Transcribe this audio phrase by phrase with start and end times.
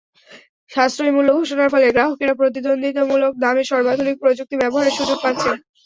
[0.71, 5.55] সাশ্রয়ী মূল্য ঘোষণার ফলে গ্রাহকেরা প্রতিদ্বন্দ্বিতামূলক দামে সর্বাধুনিক প্রযুক্তি ব্যবহারের সুযোগ পাচ্ছেন।